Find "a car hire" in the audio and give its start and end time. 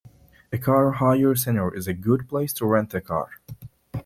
0.51-1.35